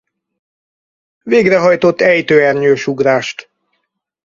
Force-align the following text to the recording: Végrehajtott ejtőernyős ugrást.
Végrehajtott 1.23 2.01
ejtőernyős 2.01 2.83
ugrást. 2.87 3.49